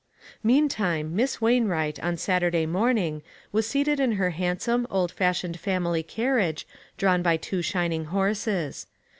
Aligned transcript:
Meantime, 0.41 1.15
Miss 1.15 1.39
Wainwright, 1.41 1.99
on 2.03 2.17
Saturday 2.17 2.65
morning, 2.65 3.21
was 3.51 3.67
seated 3.67 3.99
in 3.99 4.13
her 4.13 4.31
handsome, 4.31 4.87
old 4.89 5.11
fashioned 5.11 5.59
family 5.59 6.01
carriage, 6.01 6.65
drawn 6.97 7.21
by 7.21 7.37
two 7.37 7.61
shin 7.61 7.93
ing 7.93 8.05
horses. 8.05 8.87